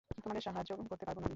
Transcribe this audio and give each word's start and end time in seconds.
তোমাদের 0.17 0.41
সাহায্য 0.41 0.71
করতে 0.89 1.05
পারব 1.05 1.17
না 1.17 1.21
আমি। 1.21 1.29